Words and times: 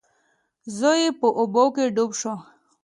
زوی 0.77 0.99
یې 1.03 1.09
په 1.19 1.27
اوبو 1.39 1.63
کې 1.75 1.85
ډوب 1.95 2.11
شو. 2.19 2.33